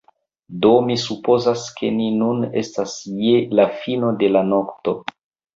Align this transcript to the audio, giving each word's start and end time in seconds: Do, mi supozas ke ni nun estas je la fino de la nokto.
Do, 0.63 0.71
mi 0.85 0.95
supozas 1.01 1.65
ke 1.81 1.91
ni 1.99 2.07
nun 2.23 2.41
estas 2.63 2.97
je 3.27 3.37
la 3.61 3.69
fino 3.85 4.11
de 4.25 4.35
la 4.37 4.45
nokto. 4.51 4.97